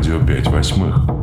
Радио 0.00 0.18
5 0.18 0.46
восьмых. 0.46 1.19